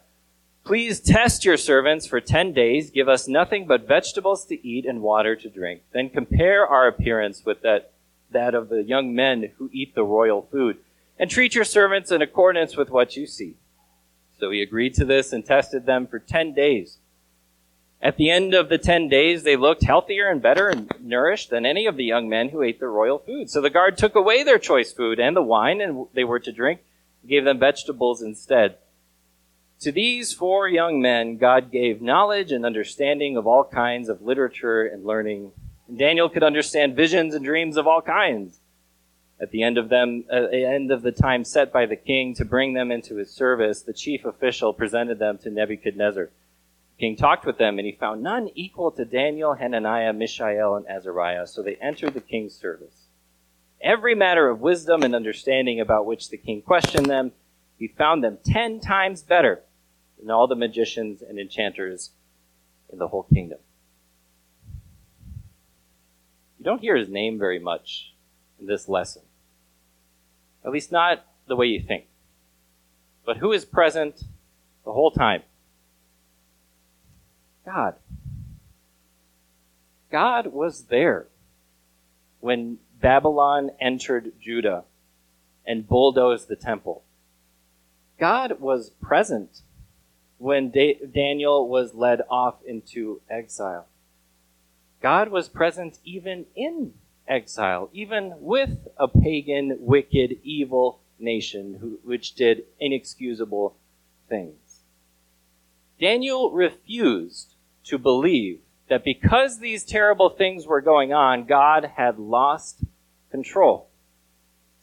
Please 0.63 0.99
test 0.99 1.45
your 1.45 1.57
servants 1.57 2.07
for 2.07 2.19
ten 2.19 2.51
days, 2.51 2.89
give 2.89 3.07
us 3.07 3.27
nothing 3.27 3.67
but 3.67 3.87
vegetables 3.87 4.43
to 4.45 4.67
eat 4.67 4.87
and 4.87 5.03
water 5.03 5.35
to 5.35 5.49
drink. 5.51 5.83
Then 5.93 6.09
compare 6.09 6.65
our 6.65 6.87
appearance 6.87 7.45
with 7.45 7.61
that, 7.61 7.91
that 8.31 8.55
of 8.55 8.69
the 8.69 8.81
young 8.81 9.13
men 9.13 9.51
who 9.59 9.69
eat 9.71 9.93
the 9.93 10.03
royal 10.03 10.47
food, 10.51 10.77
and 11.19 11.29
treat 11.29 11.53
your 11.53 11.63
servants 11.63 12.11
in 12.11 12.23
accordance 12.23 12.75
with 12.75 12.89
what 12.89 13.15
you 13.15 13.27
see. 13.27 13.53
So 14.39 14.49
he 14.49 14.63
agreed 14.63 14.95
to 14.95 15.05
this 15.05 15.31
and 15.31 15.45
tested 15.45 15.85
them 15.85 16.07
for 16.07 16.17
ten 16.17 16.55
days. 16.55 16.97
At 18.03 18.17
the 18.17 18.31
end 18.31 18.55
of 18.55 18.69
the 18.69 18.79
ten 18.79 19.09
days, 19.09 19.43
they 19.43 19.55
looked 19.55 19.83
healthier 19.83 20.27
and 20.27 20.41
better 20.41 20.69
and 20.69 20.91
nourished 20.99 21.51
than 21.51 21.67
any 21.67 21.85
of 21.85 21.97
the 21.97 22.03
young 22.03 22.27
men 22.27 22.49
who 22.49 22.63
ate 22.63 22.79
the 22.79 22.87
royal 22.87 23.19
food. 23.19 23.51
So 23.51 23.61
the 23.61 23.69
guard 23.69 23.95
took 23.95 24.15
away 24.15 24.41
their 24.41 24.57
choice 24.57 24.91
food 24.91 25.19
and 25.19 25.35
the 25.35 25.41
wine 25.43 25.81
and 25.81 26.07
they 26.13 26.23
were 26.23 26.39
to 26.39 26.51
drink, 26.51 26.81
gave 27.27 27.45
them 27.45 27.59
vegetables 27.59 28.23
instead. 28.23 28.77
To 29.81 29.91
these 29.91 30.33
four 30.33 30.67
young 30.67 30.99
men, 30.99 31.37
God 31.37 31.71
gave 31.71 32.01
knowledge 32.01 32.51
and 32.51 32.65
understanding 32.65 33.37
of 33.37 33.45
all 33.45 33.63
kinds 33.63 34.09
of 34.09 34.23
literature 34.23 34.83
and 34.83 35.05
learning. 35.05 35.51
And 35.87 35.99
Daniel 35.99 36.29
could 36.29 36.43
understand 36.43 36.95
visions 36.95 37.35
and 37.35 37.45
dreams 37.45 37.77
of 37.77 37.85
all 37.85 38.01
kinds. 38.01 38.59
At 39.39 39.51
the 39.51 39.61
end 39.61 39.77
of 39.77 39.89
them, 39.89 40.23
uh, 40.31 40.47
the 40.51 40.65
end 40.65 40.91
of 40.91 41.03
the 41.03 41.11
time 41.11 41.43
set 41.43 41.71
by 41.71 41.85
the 41.85 41.95
king 41.95 42.33
to 42.35 42.45
bring 42.45 42.73
them 42.73 42.91
into 42.91 43.15
his 43.15 43.31
service, 43.31 43.81
the 43.81 43.93
chief 43.93 44.25
official 44.25 44.73
presented 44.73 45.19
them 45.19 45.37
to 45.39 45.51
Nebuchadnezzar 45.51 46.29
king 47.01 47.15
talked 47.15 47.47
with 47.47 47.57
them, 47.57 47.79
and 47.79 47.85
he 47.87 47.97
found 47.99 48.21
none 48.21 48.47
equal 48.53 48.91
to 48.91 49.03
Daniel, 49.03 49.55
Hananiah, 49.55 50.13
Mishael, 50.13 50.75
and 50.75 50.85
Azariah, 50.87 51.47
so 51.47 51.63
they 51.63 51.75
entered 51.77 52.13
the 52.13 52.21
king's 52.21 52.53
service. 52.53 53.07
Every 53.81 54.13
matter 54.13 54.47
of 54.47 54.61
wisdom 54.61 55.01
and 55.01 55.15
understanding 55.15 55.81
about 55.81 56.05
which 56.05 56.29
the 56.29 56.37
king 56.37 56.61
questioned 56.61 57.07
them, 57.07 57.31
he 57.79 57.87
found 57.87 58.23
them 58.23 58.37
ten 58.45 58.79
times 58.79 59.23
better 59.23 59.63
than 60.19 60.29
all 60.29 60.45
the 60.45 60.55
magicians 60.55 61.23
and 61.23 61.39
enchanters 61.39 62.11
in 62.93 62.99
the 62.99 63.07
whole 63.07 63.23
kingdom. 63.23 63.57
You 66.59 66.65
don't 66.65 66.81
hear 66.81 66.95
his 66.95 67.09
name 67.09 67.39
very 67.39 67.57
much 67.57 68.13
in 68.59 68.67
this 68.67 68.87
lesson. 68.87 69.23
At 70.63 70.71
least 70.71 70.91
not 70.91 71.25
the 71.47 71.55
way 71.55 71.65
you 71.65 71.81
think. 71.81 72.05
But 73.25 73.37
who 73.37 73.51
is 73.51 73.65
present 73.65 74.23
the 74.85 74.93
whole 74.93 75.09
time? 75.09 75.41
God. 77.65 77.95
God 80.11 80.47
was 80.47 80.85
there 80.85 81.27
when 82.39 82.79
Babylon 82.99 83.71
entered 83.79 84.33
Judah 84.41 84.83
and 85.65 85.87
bulldozed 85.87 86.47
the 86.47 86.55
temple. 86.55 87.03
God 88.19 88.59
was 88.59 88.89
present 88.89 89.61
when 90.37 90.69
da- 90.71 90.99
Daniel 91.11 91.67
was 91.67 91.93
led 91.93 92.21
off 92.29 92.55
into 92.65 93.21
exile. 93.29 93.87
God 95.01 95.29
was 95.29 95.49
present 95.49 95.99
even 96.03 96.45
in 96.55 96.93
exile, 97.27 97.89
even 97.93 98.33
with 98.39 98.87
a 98.97 99.07
pagan, 99.07 99.77
wicked, 99.79 100.37
evil 100.43 100.99
nation 101.19 101.77
who, 101.79 101.99
which 102.03 102.35
did 102.35 102.65
inexcusable 102.79 103.75
things. 104.27 104.81
Daniel 105.99 106.51
refused 106.51 107.50
to 107.85 107.97
believe 107.97 108.59
that 108.89 109.03
because 109.03 109.59
these 109.59 109.85
terrible 109.85 110.29
things 110.29 110.67
were 110.67 110.81
going 110.81 111.13
on, 111.13 111.45
God 111.45 111.91
had 111.95 112.19
lost 112.19 112.83
control. 113.29 113.87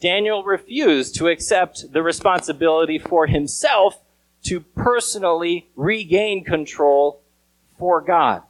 Daniel 0.01 0.45
refused 0.45 1.17
to 1.17 1.29
accept 1.29 1.93
the 1.93 2.03
responsibility 2.03 2.99
for 2.99 3.27
himself 3.27 4.01
to 4.45 4.61
personally 4.61 5.69
regain 5.77 6.45
control 6.45 7.21
for 7.79 8.01
God. 8.01 8.43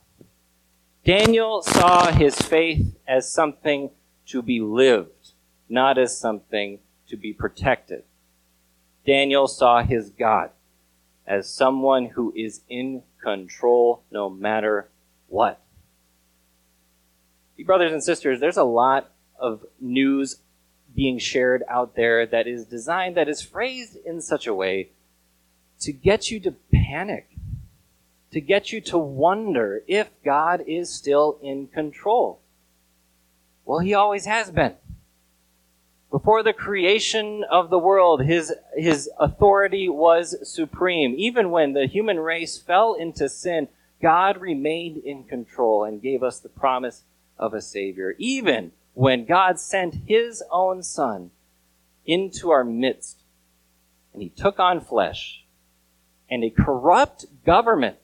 Daniel 1.04 1.62
saw 1.62 2.12
his 2.12 2.36
faith 2.36 2.94
as 3.06 3.32
something 3.32 3.90
to 4.26 4.42
be 4.42 4.60
lived, 4.60 5.32
not 5.68 5.96
as 5.96 6.18
something 6.18 6.78
to 7.08 7.16
be 7.16 7.32
protected. 7.32 8.04
Daniel 9.06 9.48
saw 9.48 9.82
his 9.82 10.10
God 10.10 10.50
as 11.26 11.48
someone 11.52 12.06
who 12.06 12.32
is 12.36 12.60
in 12.68 13.02
control 13.22 14.02
no 14.10 14.30
matter 14.30 14.88
what. 15.28 15.60
brothers 17.64 17.92
and 17.92 18.02
sisters, 18.02 18.40
there's 18.40 18.56
a 18.56 18.64
lot 18.64 19.10
of 19.38 19.64
news 19.80 20.40
being 20.94 21.18
shared 21.18 21.62
out 21.68 21.94
there 21.94 22.26
that 22.26 22.46
is 22.46 22.64
designed, 22.64 23.16
that 23.16 23.28
is 23.28 23.42
phrased 23.42 23.96
in 24.04 24.20
such 24.20 24.46
a 24.46 24.54
way 24.54 24.90
to 25.80 25.92
get 25.92 26.30
you 26.30 26.40
to 26.40 26.54
panic, 26.72 27.28
to 28.32 28.40
get 28.40 28.72
you 28.72 28.80
to 28.80 28.98
wonder 28.98 29.82
if 29.86 30.10
God 30.24 30.62
is 30.66 30.92
still 30.92 31.38
in 31.42 31.68
control. 31.68 32.40
Well, 33.64 33.78
He 33.80 33.94
always 33.94 34.26
has 34.26 34.50
been. 34.50 34.74
Before 36.10 36.42
the 36.42 36.54
creation 36.54 37.44
of 37.50 37.68
the 37.68 37.78
world, 37.78 38.22
his, 38.22 38.54
his 38.74 39.10
authority 39.18 39.88
was 39.88 40.36
supreme. 40.50 41.14
Even 41.18 41.50
when 41.50 41.74
the 41.74 41.86
human 41.86 42.18
race 42.18 42.56
fell 42.56 42.94
into 42.94 43.28
sin, 43.28 43.68
God 44.00 44.40
remained 44.40 44.98
in 44.98 45.24
control 45.24 45.84
and 45.84 46.00
gave 46.00 46.22
us 46.22 46.40
the 46.40 46.48
promise 46.48 47.02
of 47.36 47.52
a 47.52 47.60
Savior. 47.60 48.14
Even 48.18 48.72
when 48.94 49.26
God 49.26 49.60
sent 49.60 49.94
His 50.06 50.42
own 50.50 50.82
Son 50.82 51.30
into 52.06 52.50
our 52.50 52.64
midst 52.64 53.22
and 54.12 54.22
He 54.22 54.28
took 54.28 54.58
on 54.58 54.80
flesh 54.80 55.44
and 56.30 56.42
a 56.42 56.50
corrupt 56.50 57.26
government 57.44 57.96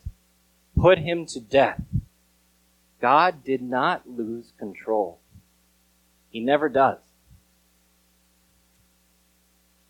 put 0.76 0.98
Him 0.98 1.26
to 1.26 1.40
death, 1.40 1.80
God 3.00 3.44
did 3.44 3.62
not 3.62 4.08
lose 4.08 4.52
control. 4.58 5.20
He 6.28 6.40
never 6.40 6.68
does. 6.68 6.98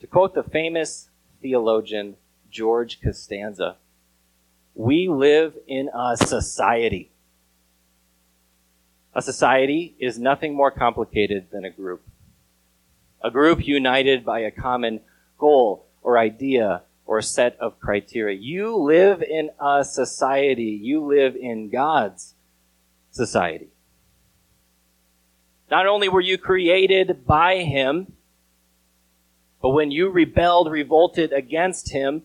To 0.04 0.10
quote 0.10 0.34
the 0.34 0.42
famous 0.42 1.08
theologian 1.40 2.16
George 2.50 3.00
Costanza, 3.00 3.76
we 4.74 5.08
live 5.08 5.54
in 5.66 5.88
a 5.94 6.14
society. 6.14 7.10
A 9.14 9.22
society 9.22 9.96
is 9.98 10.18
nothing 10.18 10.54
more 10.54 10.70
complicated 10.70 11.46
than 11.50 11.64
a 11.64 11.70
group. 11.70 12.02
A 13.22 13.30
group 13.30 13.66
united 13.66 14.26
by 14.26 14.40
a 14.40 14.50
common 14.50 15.00
goal 15.38 15.86
or 16.02 16.18
idea 16.18 16.82
or 17.06 17.22
set 17.22 17.56
of 17.58 17.80
criteria. 17.80 18.38
You 18.38 18.76
live 18.76 19.22
in 19.22 19.52
a 19.58 19.82
society. 19.84 20.78
You 20.82 21.02
live 21.02 21.34
in 21.34 21.70
God's 21.70 22.34
society. 23.10 23.70
Not 25.70 25.86
only 25.86 26.10
were 26.10 26.20
you 26.20 26.36
created 26.36 27.24
by 27.24 27.60
Him, 27.60 28.13
but 29.64 29.70
when 29.70 29.90
you 29.90 30.10
rebelled, 30.10 30.70
revolted 30.70 31.32
against 31.32 31.90
him, 31.90 32.24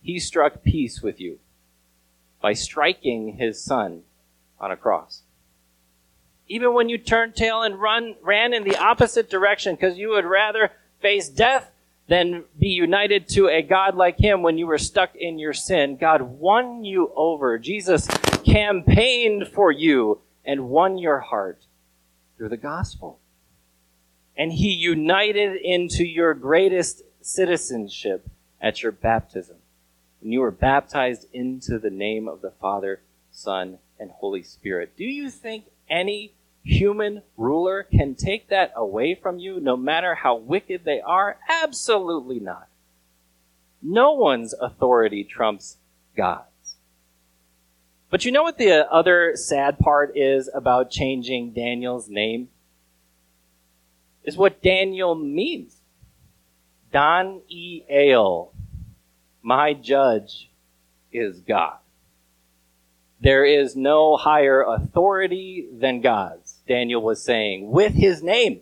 he 0.00 0.20
struck 0.20 0.62
peace 0.62 1.02
with 1.02 1.18
you 1.18 1.40
by 2.40 2.52
striking 2.52 3.36
his 3.36 3.60
son 3.60 4.02
on 4.60 4.70
a 4.70 4.76
cross. 4.76 5.22
Even 6.46 6.72
when 6.72 6.88
you 6.88 6.98
turned 6.98 7.34
tail 7.34 7.62
and 7.62 7.80
run, 7.80 8.14
ran 8.22 8.54
in 8.54 8.62
the 8.62 8.76
opposite 8.76 9.28
direction 9.28 9.74
because 9.74 9.98
you 9.98 10.10
would 10.10 10.24
rather 10.24 10.70
face 11.00 11.28
death 11.28 11.72
than 12.06 12.44
be 12.56 12.68
united 12.68 13.28
to 13.30 13.48
a 13.48 13.60
God 13.60 13.96
like 13.96 14.20
him 14.20 14.42
when 14.42 14.56
you 14.56 14.68
were 14.68 14.78
stuck 14.78 15.16
in 15.16 15.40
your 15.40 15.54
sin, 15.54 15.96
God 15.96 16.22
won 16.22 16.84
you 16.84 17.10
over. 17.16 17.58
Jesus 17.58 18.06
campaigned 18.44 19.48
for 19.48 19.72
you 19.72 20.20
and 20.44 20.68
won 20.68 20.96
your 20.96 21.18
heart 21.18 21.66
through 22.36 22.50
the 22.50 22.56
gospel 22.56 23.18
and 24.36 24.52
he 24.52 24.72
united 24.72 25.56
into 25.56 26.04
your 26.04 26.34
greatest 26.34 27.02
citizenship 27.20 28.28
at 28.60 28.82
your 28.82 28.92
baptism. 28.92 29.56
When 30.20 30.32
you 30.32 30.40
were 30.40 30.50
baptized 30.50 31.26
into 31.32 31.78
the 31.78 31.90
name 31.90 32.28
of 32.28 32.40
the 32.40 32.52
Father, 32.52 33.00
Son, 33.30 33.78
and 33.98 34.10
Holy 34.10 34.42
Spirit. 34.42 34.96
Do 34.96 35.04
you 35.04 35.30
think 35.30 35.64
any 35.88 36.32
human 36.62 37.22
ruler 37.36 37.82
can 37.82 38.14
take 38.14 38.48
that 38.48 38.72
away 38.76 39.14
from 39.14 39.38
you, 39.38 39.58
no 39.58 39.76
matter 39.76 40.14
how 40.14 40.36
wicked 40.36 40.84
they 40.84 41.00
are? 41.00 41.38
Absolutely 41.48 42.38
not. 42.38 42.68
No 43.82 44.12
one's 44.12 44.54
authority 44.54 45.24
trumps 45.24 45.76
God's. 46.16 46.46
But 48.10 48.24
you 48.24 48.30
know 48.30 48.42
what 48.42 48.58
the 48.58 48.90
other 48.92 49.32
sad 49.34 49.78
part 49.78 50.16
is 50.16 50.48
about 50.54 50.90
changing 50.90 51.52
Daniel's 51.52 52.08
name? 52.08 52.48
Is 54.24 54.36
what 54.36 54.62
Daniel 54.62 55.14
means. 55.14 55.76
Don 56.92 57.42
E. 57.48 57.82
Ale, 57.88 58.52
my 59.42 59.72
judge 59.72 60.50
is 61.12 61.40
God. 61.40 61.78
There 63.20 63.44
is 63.44 63.76
no 63.76 64.16
higher 64.16 64.62
authority 64.62 65.68
than 65.72 66.00
God's, 66.00 66.60
Daniel 66.66 67.02
was 67.02 67.22
saying, 67.22 67.70
with 67.70 67.94
his 67.94 68.22
name. 68.22 68.60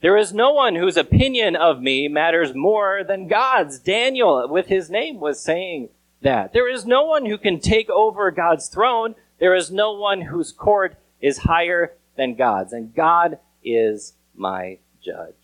There 0.00 0.16
is 0.16 0.32
no 0.32 0.52
one 0.52 0.74
whose 0.74 0.96
opinion 0.96 1.56
of 1.56 1.80
me 1.80 2.08
matters 2.08 2.54
more 2.54 3.04
than 3.04 3.28
God's. 3.28 3.78
Daniel, 3.78 4.48
with 4.48 4.66
his 4.66 4.90
name, 4.90 5.20
was 5.20 5.40
saying 5.40 5.90
that. 6.22 6.52
There 6.52 6.68
is 6.68 6.86
no 6.86 7.04
one 7.04 7.26
who 7.26 7.38
can 7.38 7.60
take 7.60 7.90
over 7.90 8.30
God's 8.30 8.68
throne. 8.68 9.14
There 9.38 9.54
is 9.54 9.70
no 9.70 9.92
one 9.92 10.22
whose 10.22 10.52
court 10.52 10.96
is 11.20 11.38
higher 11.38 11.92
than 12.16 12.34
God's. 12.34 12.72
And 12.72 12.94
God 12.94 13.38
is 13.62 14.14
my 14.40 14.78
judge. 15.04 15.34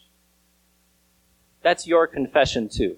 That's 1.62 1.87
your 1.87 2.06
confession 2.06 2.68
too. 2.68 2.96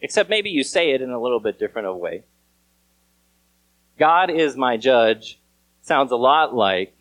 Except 0.00 0.30
maybe 0.30 0.48
you 0.50 0.62
say 0.62 0.92
it 0.92 1.02
in 1.02 1.10
a 1.10 1.20
little 1.20 1.40
bit 1.40 1.58
different 1.58 1.88
of 1.88 1.96
way. 1.96 2.22
God 3.98 4.30
is 4.30 4.56
my 4.56 4.78
judge 4.78 5.38
sounds 5.82 6.12
a 6.12 6.16
lot 6.16 6.54
like 6.54 6.96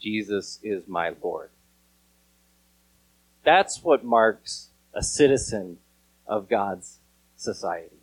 Jesus 0.00 0.60
is 0.62 0.86
my 0.86 1.12
Lord. 1.22 1.50
That's 3.44 3.82
what 3.82 4.04
marks 4.04 4.68
a 4.94 5.02
citizen 5.02 5.78
of 6.26 6.48
God's 6.48 6.98
society. 7.36 7.96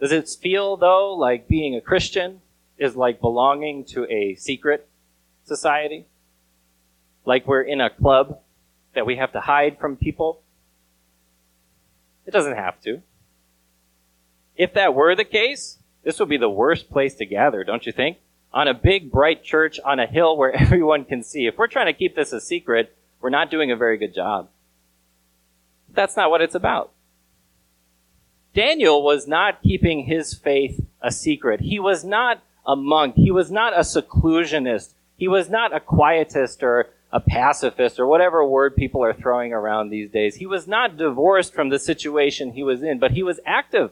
Does 0.00 0.12
it 0.12 0.28
feel, 0.28 0.76
though, 0.76 1.14
like 1.14 1.48
being 1.48 1.74
a 1.74 1.80
Christian 1.80 2.40
is 2.78 2.94
like 2.94 3.20
belonging 3.20 3.84
to 3.86 4.06
a 4.12 4.36
secret 4.36 4.88
society? 5.48 6.06
Like 7.24 7.46
we're 7.46 7.62
in 7.62 7.80
a 7.80 7.90
club 7.90 8.38
that 8.94 9.06
we 9.06 9.16
have 9.16 9.32
to 9.32 9.40
hide 9.40 9.78
from 9.78 9.96
people? 9.96 10.42
It 12.26 12.30
doesn't 12.30 12.56
have 12.56 12.80
to. 12.82 13.02
If 14.56 14.74
that 14.74 14.94
were 14.94 15.14
the 15.14 15.24
case, 15.24 15.78
this 16.04 16.18
would 16.20 16.28
be 16.28 16.36
the 16.36 16.50
worst 16.50 16.90
place 16.90 17.14
to 17.16 17.26
gather, 17.26 17.64
don't 17.64 17.86
you 17.86 17.92
think? 17.92 18.18
On 18.52 18.66
a 18.66 18.74
big, 18.74 19.10
bright 19.10 19.44
church 19.44 19.78
on 19.84 20.00
a 20.00 20.06
hill 20.06 20.36
where 20.36 20.52
everyone 20.62 21.04
can 21.04 21.22
see. 21.22 21.46
If 21.46 21.58
we're 21.58 21.66
trying 21.66 21.86
to 21.86 21.98
keep 21.98 22.14
this 22.14 22.32
a 22.32 22.40
secret, 22.40 22.94
we're 23.20 23.30
not 23.30 23.50
doing 23.50 23.70
a 23.70 23.76
very 23.76 23.98
good 23.98 24.14
job. 24.14 24.48
That's 25.92 26.16
not 26.16 26.30
what 26.30 26.42
it's 26.42 26.54
about. 26.54 26.92
Daniel 28.54 29.02
was 29.02 29.28
not 29.28 29.62
keeping 29.62 30.04
his 30.04 30.34
faith 30.34 30.84
a 31.00 31.12
secret. 31.12 31.60
He 31.60 31.78
was 31.78 32.04
not 32.04 32.42
a 32.66 32.74
monk. 32.76 33.14
He 33.14 33.30
was 33.30 33.50
not 33.50 33.78
a 33.78 33.84
seclusionist. 33.84 34.94
He 35.18 35.28
was 35.28 35.50
not 35.50 35.74
a 35.74 35.80
quietist 35.80 36.62
or 36.62 36.90
a 37.10 37.20
pacifist 37.20 37.98
or 37.98 38.06
whatever 38.06 38.46
word 38.46 38.76
people 38.76 39.02
are 39.02 39.12
throwing 39.12 39.52
around 39.52 39.90
these 39.90 40.10
days. 40.10 40.36
He 40.36 40.46
was 40.46 40.68
not 40.68 40.96
divorced 40.96 41.52
from 41.52 41.70
the 41.70 41.78
situation 41.78 42.52
he 42.52 42.62
was 42.62 42.82
in, 42.82 42.98
but 42.98 43.10
he 43.10 43.22
was 43.22 43.40
active. 43.44 43.90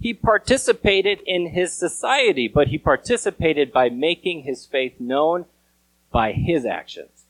He 0.00 0.14
participated 0.14 1.20
in 1.26 1.48
his 1.48 1.72
society, 1.72 2.48
but 2.48 2.68
he 2.68 2.78
participated 2.78 3.72
by 3.72 3.90
making 3.90 4.42
his 4.42 4.64
faith 4.64 4.98
known 4.98 5.44
by 6.10 6.32
his 6.32 6.64
actions 6.64 7.24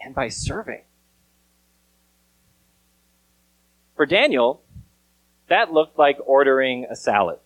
and 0.00 0.14
by 0.14 0.28
serving. 0.28 0.82
For 3.94 4.06
Daniel, 4.06 4.62
that 5.48 5.72
looked 5.72 5.98
like 5.98 6.18
ordering 6.26 6.86
a 6.90 6.96
salad. 6.96 7.38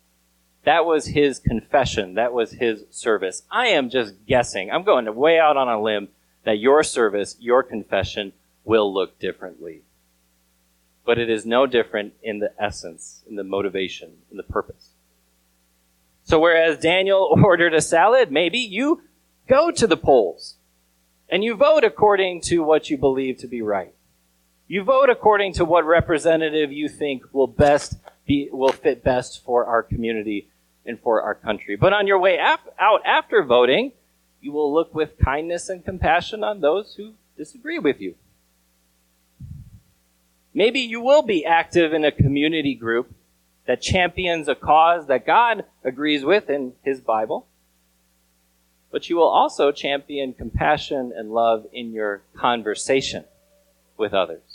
That 0.64 0.84
was 0.84 1.06
his 1.06 1.38
confession. 1.38 2.14
That 2.14 2.32
was 2.32 2.52
his 2.52 2.84
service. 2.90 3.42
I 3.50 3.68
am 3.68 3.88
just 3.88 4.14
guessing. 4.26 4.70
I'm 4.70 4.82
going 4.82 5.12
way 5.14 5.38
out 5.38 5.56
on 5.56 5.68
a 5.68 5.80
limb 5.80 6.08
that 6.44 6.58
your 6.58 6.82
service, 6.82 7.36
your 7.40 7.62
confession 7.62 8.32
will 8.64 8.92
look 8.92 9.18
differently. 9.18 9.82
But 11.04 11.18
it 11.18 11.30
is 11.30 11.46
no 11.46 11.66
different 11.66 12.14
in 12.22 12.40
the 12.40 12.52
essence, 12.58 13.22
in 13.28 13.36
the 13.36 13.44
motivation, 13.44 14.18
in 14.30 14.36
the 14.36 14.42
purpose. 14.42 14.90
So 16.24 16.38
whereas 16.38 16.78
Daniel 16.78 17.34
ordered 17.44 17.74
a 17.74 17.80
salad, 17.80 18.30
maybe 18.30 18.58
you 18.58 19.02
go 19.48 19.70
to 19.70 19.86
the 19.86 19.96
polls 19.96 20.56
and 21.28 21.42
you 21.42 21.54
vote 21.54 21.84
according 21.84 22.42
to 22.42 22.62
what 22.62 22.90
you 22.90 22.98
believe 22.98 23.38
to 23.38 23.46
be 23.46 23.62
right. 23.62 23.94
You 24.68 24.84
vote 24.84 25.10
according 25.10 25.54
to 25.54 25.64
what 25.64 25.84
representative 25.84 26.70
you 26.70 26.88
think 26.88 27.24
will 27.32 27.48
best 27.48 27.96
be, 28.30 28.48
will 28.52 28.72
fit 28.72 29.02
best 29.02 29.42
for 29.44 29.58
our 29.66 29.82
community 29.82 30.40
and 30.86 30.96
for 31.00 31.20
our 31.22 31.34
country. 31.34 31.74
But 31.76 31.92
on 31.92 32.06
your 32.06 32.20
way 32.26 32.38
af- 32.38 32.72
out 32.78 33.02
after 33.04 33.42
voting, 33.42 33.92
you 34.40 34.52
will 34.52 34.72
look 34.72 34.94
with 34.94 35.18
kindness 35.18 35.68
and 35.68 35.84
compassion 35.84 36.44
on 36.44 36.60
those 36.60 36.94
who 36.96 37.14
disagree 37.36 37.78
with 37.78 38.00
you. 38.00 38.14
Maybe 40.54 40.80
you 40.80 41.00
will 41.00 41.22
be 41.22 41.44
active 41.44 41.92
in 41.92 42.04
a 42.04 42.12
community 42.12 42.74
group 42.74 43.06
that 43.66 43.82
champions 43.82 44.48
a 44.48 44.54
cause 44.54 45.06
that 45.08 45.26
God 45.26 45.64
agrees 45.84 46.24
with 46.24 46.48
in 46.50 46.72
His 46.84 47.00
Bible. 47.00 47.46
but 48.92 49.08
you 49.08 49.16
will 49.16 49.28
also 49.28 49.70
champion 49.72 50.32
compassion 50.32 51.12
and 51.16 51.30
love 51.30 51.64
in 51.72 51.92
your 51.92 52.22
conversation 52.34 53.24
with 53.96 54.12
others. 54.12 54.49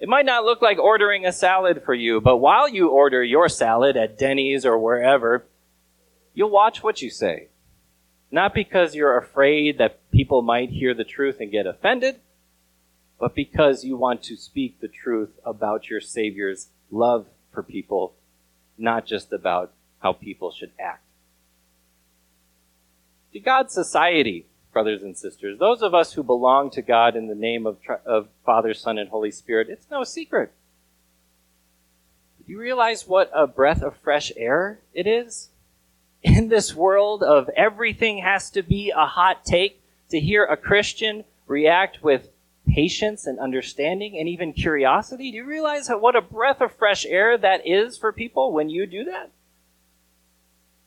It 0.00 0.08
might 0.08 0.26
not 0.26 0.44
look 0.44 0.60
like 0.60 0.78
ordering 0.78 1.24
a 1.24 1.32
salad 1.32 1.82
for 1.84 1.94
you, 1.94 2.20
but 2.20 2.38
while 2.38 2.68
you 2.68 2.88
order 2.88 3.22
your 3.22 3.48
salad 3.48 3.96
at 3.96 4.18
Denny's 4.18 4.66
or 4.66 4.78
wherever, 4.78 5.44
you'll 6.34 6.50
watch 6.50 6.82
what 6.82 7.00
you 7.00 7.10
say. 7.10 7.48
Not 8.30 8.54
because 8.54 8.94
you're 8.94 9.16
afraid 9.16 9.78
that 9.78 10.10
people 10.10 10.42
might 10.42 10.70
hear 10.70 10.94
the 10.94 11.04
truth 11.04 11.36
and 11.40 11.52
get 11.52 11.66
offended, 11.66 12.20
but 13.20 13.34
because 13.34 13.84
you 13.84 13.96
want 13.96 14.22
to 14.24 14.36
speak 14.36 14.80
the 14.80 14.88
truth 14.88 15.30
about 15.44 15.88
your 15.88 16.00
Savior's 16.00 16.68
love 16.90 17.26
for 17.52 17.62
people, 17.62 18.14
not 18.76 19.06
just 19.06 19.32
about 19.32 19.72
how 20.00 20.12
people 20.12 20.50
should 20.50 20.72
act. 20.78 21.04
To 23.32 23.40
God's 23.40 23.72
society, 23.72 24.46
brothers 24.74 25.02
and 25.02 25.16
sisters, 25.16 25.58
those 25.58 25.80
of 25.80 25.94
us 25.94 26.12
who 26.12 26.22
belong 26.22 26.68
to 26.72 26.82
God 26.82 27.16
in 27.16 27.28
the 27.28 27.34
name 27.34 27.66
of, 27.66 27.78
of 28.04 28.28
Father, 28.44 28.74
Son, 28.74 28.98
and 28.98 29.08
Holy 29.08 29.30
Spirit, 29.30 29.68
it's 29.70 29.86
no 29.90 30.04
secret. 30.04 30.52
Do 32.44 32.52
you 32.52 32.58
realize 32.58 33.06
what 33.06 33.30
a 33.32 33.46
breath 33.46 33.82
of 33.82 33.96
fresh 33.96 34.30
air 34.36 34.80
it 34.92 35.06
is? 35.06 35.48
In 36.22 36.48
this 36.48 36.74
world 36.74 37.22
of 37.22 37.48
everything 37.56 38.18
has 38.18 38.50
to 38.50 38.62
be 38.62 38.90
a 38.94 39.06
hot 39.06 39.46
take, 39.46 39.80
to 40.10 40.20
hear 40.20 40.44
a 40.44 40.56
Christian 40.56 41.24
react 41.46 42.02
with 42.02 42.28
patience 42.68 43.26
and 43.26 43.38
understanding 43.38 44.18
and 44.18 44.28
even 44.28 44.52
curiosity. 44.52 45.30
Do 45.30 45.38
you 45.38 45.44
realize 45.44 45.88
how, 45.88 45.98
what 45.98 46.16
a 46.16 46.20
breath 46.20 46.60
of 46.60 46.72
fresh 46.72 47.06
air 47.06 47.38
that 47.38 47.66
is 47.66 47.96
for 47.96 48.12
people 48.12 48.52
when 48.52 48.68
you 48.68 48.86
do 48.86 49.04
that? 49.04 49.30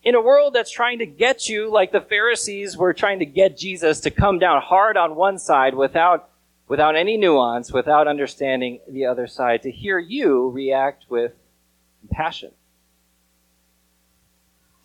In 0.08 0.16
a 0.16 0.22
world 0.22 0.54
that's 0.54 0.72
trying 0.72 1.00
to 1.00 1.06
get 1.06 1.50
you, 1.50 1.70
like 1.70 1.92
the 1.92 2.00
Pharisees 2.00 2.78
were 2.78 2.94
trying 2.94 3.20
to 3.20 3.26
get 3.26 3.58
Jesus 3.58 4.00
to 4.00 4.10
come 4.10 4.40
down 4.40 4.62
hard 4.62 4.96
on 4.96 5.18
one 5.18 5.38
side 5.38 5.76
without, 5.76 6.30
without 6.70 6.96
any 6.96 7.18
nuance, 7.18 7.74
without 7.74 8.08
understanding 8.08 8.80
the 8.88 9.06
other 9.06 9.28
side, 9.28 9.64
to 9.64 9.70
hear 9.70 10.00
you 10.00 10.50
react 10.50 11.04
with 11.10 11.34
compassion. 12.00 12.52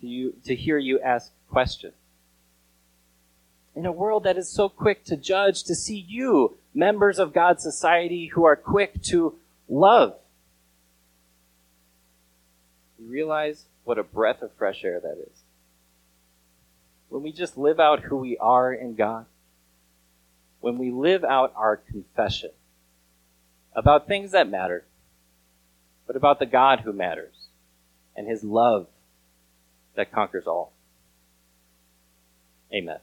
To, 0.01 0.07
you, 0.07 0.33
to 0.43 0.55
hear 0.55 0.77
you 0.77 0.99
ask 0.99 1.31
questions 1.49 1.93
in 3.77 3.85
a 3.85 3.93
world 3.93 4.25
that 4.25 4.35
is 4.35 4.49
so 4.49 4.67
quick 4.67 5.05
to 5.05 5.15
judge, 5.15 5.63
to 5.63 5.73
see 5.73 6.05
you 6.05 6.57
members 6.73 7.17
of 7.17 7.31
God's 7.31 7.63
society 7.63 8.25
who 8.27 8.43
are 8.43 8.57
quick 8.57 9.01
to 9.03 9.35
love. 9.69 10.15
You 12.99 13.09
realize 13.09 13.63
what 13.83 13.97
a 13.97 14.03
breath 14.03 14.41
of 14.41 14.51
fresh 14.57 14.83
air 14.83 14.99
that 14.99 15.17
is. 15.31 15.43
When 17.09 17.23
we 17.23 17.31
just 17.31 17.57
live 17.57 17.79
out 17.79 18.01
who 18.01 18.17
we 18.17 18.37
are 18.37 18.73
in 18.73 18.95
God, 18.95 19.25
when 20.61 20.77
we 20.77 20.91
live 20.91 21.23
out 21.23 21.53
our 21.55 21.77
confession 21.77 22.51
about 23.75 24.07
things 24.07 24.31
that 24.31 24.49
matter, 24.49 24.85
but 26.07 26.15
about 26.15 26.39
the 26.39 26.45
God 26.45 26.81
who 26.81 26.93
matters 26.93 27.35
and 28.15 28.27
his 28.27 28.43
love 28.43 28.87
that 29.95 30.11
conquers 30.11 30.47
all. 30.47 30.73
Amen. 32.73 32.99